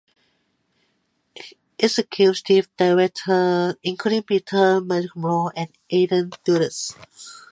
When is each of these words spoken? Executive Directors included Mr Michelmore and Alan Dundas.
Executive 1.77 2.69
Directors 2.75 3.75
included 3.83 4.25
Mr 4.47 4.83
Michelmore 4.83 5.53
and 5.55 5.69
Alan 5.93 6.31
Dundas. 6.43 6.95